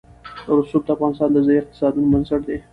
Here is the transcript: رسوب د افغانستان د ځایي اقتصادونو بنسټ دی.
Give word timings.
رسوب 0.55 0.81
د 0.85 0.89
افغانستان 0.95 1.29
د 1.33 1.37
ځایي 1.45 1.59
اقتصادونو 1.61 2.07
بنسټ 2.13 2.41
دی. 2.47 2.57